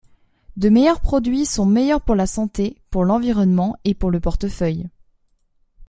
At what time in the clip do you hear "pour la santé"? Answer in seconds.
2.01-2.81